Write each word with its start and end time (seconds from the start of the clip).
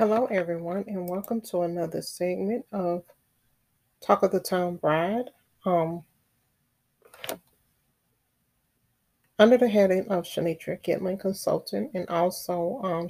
Hello, 0.00 0.24
everyone, 0.30 0.82
and 0.86 1.06
welcome 1.06 1.42
to 1.42 1.60
another 1.60 2.00
segment 2.00 2.64
of 2.72 3.02
Talk 4.00 4.22
of 4.22 4.32
the 4.32 4.40
Town 4.40 4.76
Bride. 4.76 5.28
Um, 5.66 6.04
under 9.38 9.58
the 9.58 9.68
heading 9.68 10.08
of 10.08 10.24
Shanitria 10.24 10.82
Kitling 10.82 11.20
Consultant 11.20 11.90
and 11.92 12.08
also 12.08 12.80
um, 12.82 13.08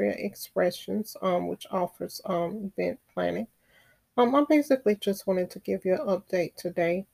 Expressions, 0.00 1.16
um, 1.22 1.46
which 1.46 1.64
offers 1.70 2.20
um, 2.24 2.72
event 2.76 2.98
planning. 3.14 3.46
Um, 4.16 4.34
I 4.34 4.42
basically 4.48 4.96
just 4.96 5.28
wanted 5.28 5.48
to 5.52 5.60
give 5.60 5.84
you 5.84 5.94
an 5.94 6.08
update 6.08 6.56
today. 6.56 7.06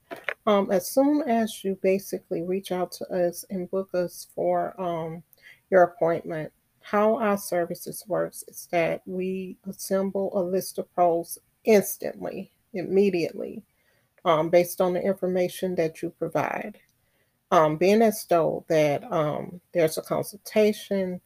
Um, 0.47 0.71
as 0.71 0.91
soon 0.91 1.21
as 1.29 1.63
you 1.63 1.79
basically 1.83 2.41
reach 2.41 2.73
out 2.73 2.93
to 2.93 3.05
us 3.13 3.45
and 3.51 3.71
book 3.71 3.91
us 3.93 4.27
for 4.35 4.75
um, 4.81 5.23
your 5.71 5.83
appointment, 5.83 6.51
how 6.91 7.19
our 7.19 7.37
services 7.37 8.03
works 8.09 8.43
is 8.49 8.67
that 8.71 9.03
we 9.05 9.59
assemble 9.69 10.31
a 10.35 10.41
list 10.41 10.79
of 10.79 10.93
pros 10.95 11.39
instantly, 11.65 12.51
immediately, 12.73 13.63
um, 14.25 14.49
based 14.49 14.81
on 14.81 14.95
the 14.95 15.03
information 15.03 15.75
that 15.75 16.01
you 16.01 16.09
provide. 16.19 16.79
Um, 17.51 17.77
being 17.77 18.01
as 18.01 18.25
though 18.25 18.65
that 18.69 19.05
um, 19.13 19.61
there's 19.75 19.99
a 19.99 20.03
consultation, 20.03 21.21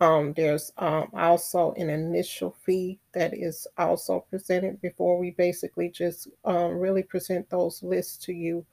um, 0.00 0.32
there's 0.36 0.72
um, 0.76 1.08
also 1.14 1.72
an 1.74 1.88
initial 1.88 2.56
fee 2.64 2.98
that 3.12 3.32
is 3.32 3.64
also 3.78 4.26
presented 4.28 4.80
before 4.80 5.20
we 5.20 5.30
basically 5.30 5.88
just 5.88 6.26
um, 6.44 6.72
really 6.72 7.04
present 7.04 7.48
those 7.48 7.80
lists 7.80 8.16
to 8.24 8.32
you 8.32 8.66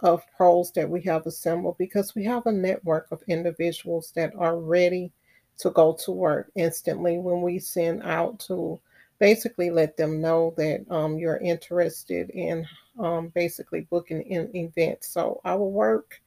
of 0.00 0.22
pros 0.36 0.70
that 0.72 0.88
we 0.88 1.00
have 1.00 1.26
assembled 1.26 1.76
because 1.78 2.14
we 2.14 2.24
have 2.24 2.44
a 2.44 2.52
network 2.52 3.08
of 3.10 3.22
individuals 3.26 4.12
that 4.14 4.34
are 4.36 4.58
ready 4.58 5.10
to 5.58 5.70
go 5.70 5.92
to 6.04 6.12
work 6.12 6.50
instantly 6.54 7.18
when 7.18 7.42
we 7.42 7.58
send 7.58 8.02
out 8.02 8.38
to 8.38 8.80
basically 9.18 9.70
let 9.70 9.96
them 9.96 10.20
know 10.20 10.54
that 10.56 10.84
um, 10.90 11.18
you're 11.18 11.38
interested 11.38 12.30
in 12.30 12.66
um, 12.98 13.28
basically 13.34 13.80
booking 13.90 14.32
an 14.32 14.54
event. 14.54 15.02
So 15.02 15.40
our 15.44 15.58
work 15.58 16.20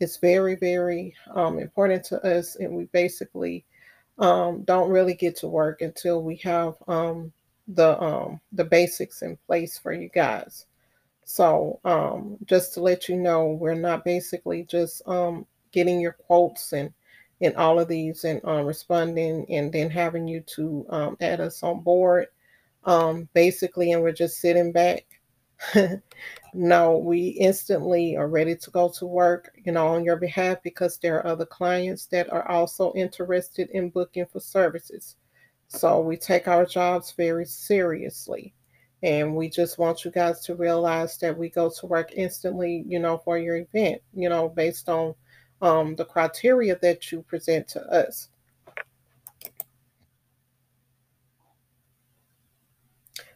is 0.00 0.18
very, 0.18 0.54
very 0.54 1.14
um, 1.34 1.58
important 1.58 2.04
to 2.04 2.22
us, 2.26 2.56
and 2.56 2.74
we 2.74 2.84
basically 2.86 3.64
um, 4.18 4.62
don't 4.62 4.90
really 4.90 5.14
get 5.14 5.36
to 5.36 5.48
work 5.48 5.80
until 5.80 6.22
we 6.22 6.36
have 6.36 6.74
um, 6.86 7.32
the 7.68 8.00
um, 8.02 8.40
the 8.52 8.64
basics 8.64 9.22
in 9.22 9.38
place 9.46 9.78
for 9.78 9.92
you 9.92 10.10
guys. 10.10 10.66
So 11.24 11.80
just 12.44 12.74
to 12.74 12.82
let 12.82 13.08
you 13.08 13.16
know, 13.16 13.46
we're 13.46 13.74
not 13.74 14.04
basically 14.04 14.64
just 14.64 15.00
getting 15.72 15.98
your 15.98 16.12
quotes 16.12 16.74
and 16.74 16.92
in 17.40 17.54
all 17.56 17.78
of 17.80 17.88
these 17.88 18.24
and 18.24 18.40
um, 18.44 18.66
responding 18.66 19.46
and 19.50 19.72
then 19.72 19.90
having 19.90 20.26
you 20.28 20.40
to 20.40 20.86
um, 20.90 21.16
add 21.20 21.40
us 21.40 21.62
on 21.62 21.82
board. 21.82 22.26
Um, 22.84 23.28
basically 23.32 23.92
and 23.92 24.02
we're 24.02 24.12
just 24.12 24.38
sitting 24.38 24.72
back. 24.72 25.04
No 26.56 26.98
we 26.98 27.28
instantly 27.30 28.16
are 28.16 28.28
ready 28.28 28.54
to 28.54 28.70
go 28.70 28.88
to 28.88 29.06
work 29.06 29.50
you 29.64 29.72
know 29.72 29.88
on 29.88 30.04
your 30.04 30.14
behalf 30.14 30.58
because 30.62 30.98
there 30.98 31.16
are 31.16 31.26
other 31.26 31.44
clients 31.44 32.06
that 32.06 32.32
are 32.32 32.48
also 32.48 32.92
interested 32.94 33.68
in 33.70 33.90
booking 33.90 34.26
for 34.26 34.38
services. 34.38 35.16
So 35.66 36.00
we 36.00 36.16
take 36.16 36.46
our 36.46 36.64
jobs 36.64 37.12
very 37.16 37.44
seriously. 37.44 38.54
And 39.02 39.34
we 39.34 39.50
just 39.50 39.78
want 39.78 40.04
you 40.04 40.12
guys 40.12 40.40
to 40.46 40.54
realize 40.54 41.18
that 41.18 41.36
we 41.36 41.50
go 41.50 41.68
to 41.68 41.86
work 41.86 42.12
instantly 42.12 42.84
you 42.86 43.00
know 43.00 43.18
for 43.18 43.36
your 43.36 43.56
event 43.56 44.00
you 44.14 44.28
know 44.28 44.48
based 44.48 44.88
on 44.88 45.14
um, 45.64 45.96
the 45.96 46.04
criteria 46.04 46.78
that 46.82 47.10
you 47.10 47.22
present 47.22 47.66
to 47.68 47.80
us. 47.86 48.28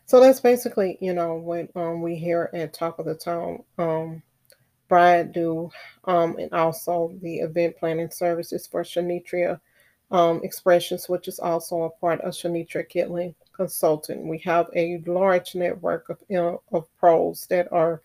So 0.05 0.21
that's 0.21 0.41
basically, 0.41 0.99
you 1.01 1.15
know, 1.15 1.35
what 1.35 1.69
um, 1.75 2.03
we 2.03 2.17
here 2.17 2.51
at 2.53 2.73
Talk 2.73 2.99
of 2.99 3.07
the 3.07 3.15
Town 3.15 3.63
um, 3.79 4.23
Bride 4.89 5.33
do, 5.33 5.71
um, 6.05 6.37
and 6.39 6.53
also 6.53 7.15
the 7.23 7.39
event 7.39 7.77
planning 7.79 8.11
services 8.11 8.67
for 8.67 8.83
Shanitria 8.83 9.61
um, 10.11 10.41
Expressions, 10.43 11.09
which 11.09 11.29
is 11.29 11.39
also 11.39 11.83
a 11.83 11.91
part 11.91 12.21
of 12.23 12.33
Shanitria 12.33 12.91
Kitling 12.91 13.35
Consulting. 13.55 14.29
We 14.29 14.39
have 14.39 14.69
a 14.75 15.03
large 15.07 15.55
network 15.55 16.09
of, 16.09 16.19
know, 16.31 16.63
of 16.73 16.87
pros 16.99 17.47
that 17.49 17.71
are 17.73 18.03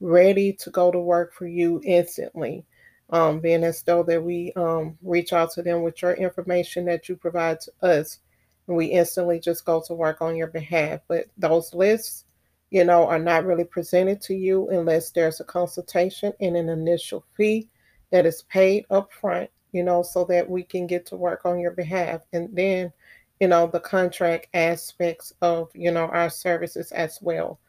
ready 0.00 0.52
to 0.52 0.70
go 0.70 0.90
to 0.90 0.98
work 0.98 1.32
for 1.32 1.46
you 1.46 1.80
instantly 1.84 2.64
um, 3.10 3.40
being 3.40 3.64
as 3.64 3.82
though 3.82 4.02
that 4.02 4.22
we 4.22 4.52
um, 4.56 4.98
reach 5.02 5.32
out 5.32 5.52
to 5.52 5.62
them 5.62 5.82
with 5.82 6.02
your 6.02 6.14
information 6.14 6.84
that 6.86 7.08
you 7.08 7.16
provide 7.16 7.60
to 7.60 7.72
us, 7.82 8.18
and 8.66 8.76
we 8.76 8.86
instantly 8.86 9.38
just 9.38 9.64
go 9.64 9.82
to 9.86 9.94
work 9.94 10.20
on 10.20 10.36
your 10.36 10.48
behalf. 10.48 11.00
But 11.06 11.26
those 11.38 11.72
lists, 11.72 12.24
you 12.70 12.84
know, 12.84 13.06
are 13.06 13.18
not 13.18 13.44
really 13.44 13.64
presented 13.64 14.20
to 14.22 14.34
you 14.34 14.68
unless 14.70 15.10
there's 15.10 15.40
a 15.40 15.44
consultation 15.44 16.32
and 16.40 16.56
an 16.56 16.68
initial 16.68 17.24
fee 17.36 17.68
that 18.10 18.26
is 18.26 18.42
paid 18.42 18.84
up 18.90 19.12
front, 19.12 19.50
you 19.72 19.84
know, 19.84 20.02
so 20.02 20.24
that 20.24 20.48
we 20.48 20.64
can 20.64 20.86
get 20.86 21.06
to 21.06 21.16
work 21.16 21.42
on 21.44 21.60
your 21.60 21.70
behalf. 21.70 22.22
And 22.32 22.48
then, 22.56 22.92
you 23.40 23.46
know, 23.46 23.68
the 23.68 23.80
contract 23.80 24.48
aspects 24.54 25.32
of, 25.42 25.70
you 25.74 25.92
know, 25.92 26.06
our 26.06 26.30
services 26.30 26.90
as 26.90 27.18
well. 27.22 27.60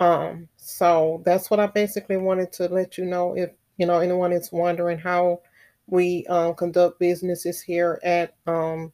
Um, 0.00 0.48
so 0.56 1.22
that's 1.24 1.50
what 1.50 1.60
I 1.60 1.66
basically 1.66 2.16
wanted 2.16 2.52
to 2.54 2.68
let 2.68 2.98
you 2.98 3.04
know 3.04 3.34
if 3.36 3.50
you 3.82 3.86
know, 3.86 3.98
anyone 3.98 4.32
is 4.32 4.52
wondering 4.52 4.96
how 4.96 5.40
we 5.88 6.24
um, 6.28 6.54
conduct 6.54 7.00
businesses 7.00 7.60
here 7.60 7.98
at, 8.04 8.36
um, 8.46 8.92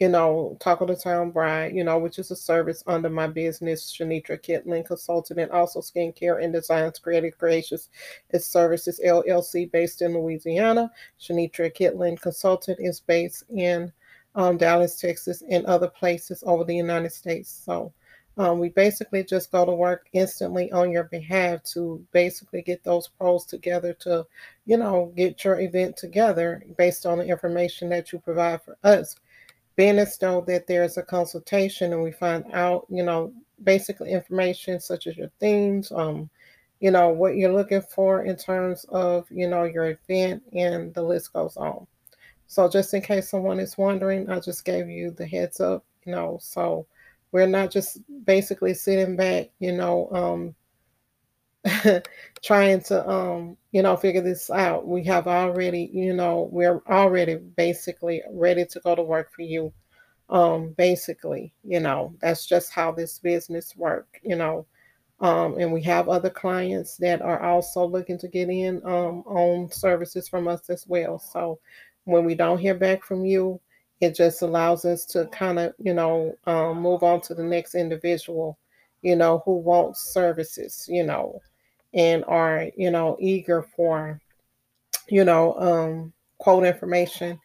you 0.00 0.08
know, 0.08 0.56
Talk 0.58 0.80
of 0.80 0.88
the 0.88 0.96
Town 0.96 1.30
Bride, 1.30 1.72
you 1.72 1.84
know, 1.84 2.00
which 2.00 2.18
is 2.18 2.32
a 2.32 2.36
service 2.36 2.82
under 2.88 3.08
my 3.08 3.28
business, 3.28 3.96
Shanitra 3.96 4.42
Kitling 4.44 4.84
Consulting, 4.84 5.38
and 5.38 5.52
also 5.52 5.80
Skincare 5.80 6.42
and 6.42 6.52
Designs 6.52 6.98
Creative 6.98 7.38
Creations. 7.38 7.90
Its 8.30 8.48
services 8.48 9.00
LLC 9.06 9.70
based 9.70 10.02
in 10.02 10.14
Louisiana. 10.14 10.90
Shanitra 11.20 11.72
Kitling 11.72 12.20
Consultant 12.20 12.78
is 12.80 12.98
based 12.98 13.44
in 13.54 13.92
um, 14.34 14.56
Dallas, 14.56 14.98
Texas, 14.98 15.44
and 15.48 15.64
other 15.66 15.86
places 15.86 16.42
over 16.44 16.64
the 16.64 16.74
United 16.74 17.12
States. 17.12 17.62
So, 17.64 17.92
um, 18.36 18.58
we 18.58 18.68
basically 18.70 19.22
just 19.22 19.52
go 19.52 19.64
to 19.64 19.72
work 19.72 20.08
instantly 20.12 20.70
on 20.72 20.90
your 20.90 21.04
behalf 21.04 21.62
to 21.72 22.04
basically 22.12 22.62
get 22.62 22.82
those 22.82 23.08
pros 23.08 23.44
together 23.44 23.92
to, 24.00 24.26
you 24.66 24.76
know, 24.76 25.12
get 25.16 25.44
your 25.44 25.60
event 25.60 25.96
together 25.96 26.64
based 26.76 27.06
on 27.06 27.18
the 27.18 27.24
information 27.24 27.88
that 27.90 28.12
you 28.12 28.18
provide 28.18 28.62
for 28.62 28.76
us. 28.82 29.16
Being 29.76 29.98
as 29.98 30.18
though 30.18 30.40
that 30.42 30.66
there's 30.66 30.98
a 30.98 31.02
consultation 31.02 31.92
and 31.92 32.02
we 32.02 32.12
find 32.12 32.44
out, 32.52 32.86
you 32.88 33.02
know, 33.02 33.32
basically 33.62 34.10
information 34.10 34.80
such 34.80 35.06
as 35.06 35.16
your 35.16 35.30
themes, 35.38 35.92
um, 35.92 36.28
you 36.80 36.90
know, 36.90 37.08
what 37.10 37.36
you're 37.36 37.52
looking 37.52 37.82
for 37.82 38.24
in 38.24 38.36
terms 38.36 38.84
of, 38.88 39.26
you 39.30 39.48
know, 39.48 39.64
your 39.64 39.90
event, 39.90 40.42
and 40.52 40.92
the 40.94 41.02
list 41.02 41.32
goes 41.32 41.56
on. 41.56 41.86
So 42.46 42.68
just 42.68 42.94
in 42.94 43.00
case 43.00 43.30
someone 43.30 43.58
is 43.58 43.78
wondering, 43.78 44.28
I 44.28 44.40
just 44.40 44.64
gave 44.64 44.88
you 44.88 45.10
the 45.12 45.26
heads 45.26 45.60
up, 45.60 45.84
you 46.04 46.12
know, 46.12 46.38
so 46.40 46.86
we're 47.32 47.46
not 47.46 47.70
just 47.70 47.98
basically 48.24 48.74
sitting 48.74 49.16
back, 49.16 49.50
you 49.58 49.72
know, 49.72 50.08
um, 50.12 50.54
trying 52.42 52.80
to, 52.82 53.08
um, 53.08 53.56
you 53.72 53.82
know, 53.82 53.96
figure 53.96 54.20
this 54.20 54.50
out. 54.50 54.86
We 54.86 55.04
have 55.04 55.26
already, 55.26 55.90
you 55.92 56.12
know, 56.12 56.48
we're 56.52 56.80
already 56.88 57.36
basically 57.36 58.22
ready 58.30 58.64
to 58.66 58.80
go 58.80 58.94
to 58.94 59.02
work 59.02 59.32
for 59.32 59.42
you. 59.42 59.72
Um, 60.30 60.74
basically, 60.76 61.52
you 61.62 61.80
know, 61.80 62.14
that's 62.20 62.46
just 62.46 62.72
how 62.72 62.92
this 62.92 63.18
business 63.18 63.76
work, 63.76 64.06
you 64.22 64.36
know. 64.36 64.66
Um, 65.20 65.58
and 65.58 65.72
we 65.72 65.82
have 65.82 66.08
other 66.08 66.30
clients 66.30 66.96
that 66.98 67.22
are 67.22 67.40
also 67.42 67.86
looking 67.86 68.18
to 68.18 68.28
get 68.28 68.48
in 68.48 68.76
um, 68.84 69.22
on 69.26 69.70
services 69.70 70.28
from 70.28 70.48
us 70.48 70.68
as 70.70 70.86
well. 70.86 71.18
So 71.18 71.60
when 72.04 72.24
we 72.24 72.34
don't 72.34 72.58
hear 72.58 72.74
back 72.74 73.04
from 73.04 73.24
you, 73.24 73.60
it 74.00 74.14
just 74.14 74.42
allows 74.42 74.84
us 74.84 75.04
to 75.06 75.26
kind 75.26 75.58
of, 75.58 75.74
you 75.78 75.94
know, 75.94 76.34
um, 76.46 76.80
move 76.80 77.02
on 77.02 77.20
to 77.22 77.34
the 77.34 77.42
next 77.42 77.74
individual, 77.74 78.58
you 79.02 79.16
know, 79.16 79.42
who 79.44 79.56
wants 79.56 80.12
services, 80.12 80.86
you 80.88 81.04
know, 81.04 81.40
and 81.92 82.24
are, 82.26 82.66
you 82.76 82.90
know, 82.90 83.16
eager 83.20 83.62
for, 83.76 84.20
you 85.08 85.24
know, 85.24 85.54
um, 85.58 86.12
quote 86.38 86.64
information, 86.64 87.38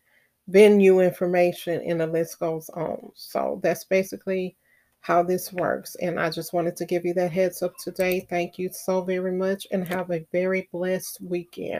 venue 0.47 0.99
information, 0.99 1.81
and 1.85 2.01
the 2.01 2.07
list 2.07 2.39
goes 2.39 2.69
on. 2.69 3.11
So 3.13 3.59
that's 3.63 3.85
basically 3.85 4.55
how 5.01 5.23
this 5.23 5.53
works. 5.53 5.95
And 6.01 6.19
I 6.19 6.29
just 6.29 6.53
wanted 6.53 6.75
to 6.77 6.85
give 6.85 7.05
you 7.05 7.13
that 7.13 7.31
heads 7.31 7.61
up 7.61 7.77
today. 7.77 8.25
Thank 8.29 8.57
you 8.57 8.69
so 8.71 9.01
very 9.01 9.31
much 9.31 9.67
and 9.71 9.87
have 9.87 10.11
a 10.11 10.25
very 10.31 10.67
blessed 10.71 11.19
weekend. 11.21 11.77